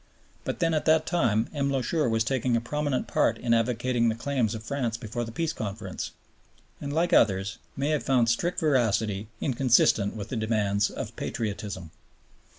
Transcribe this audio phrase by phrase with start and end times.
[0.45, 1.69] But then at that time M.
[1.71, 5.53] Loucheur was taking a prominent part in advocating the claims of France before the Peace
[5.53, 6.09] Conference,
[6.81, 11.91] and, like others, may have found strict veracity inconsistent with the demands of patriotism.